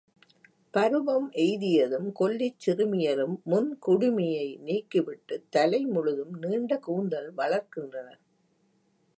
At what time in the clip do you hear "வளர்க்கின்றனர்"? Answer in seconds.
7.37-8.21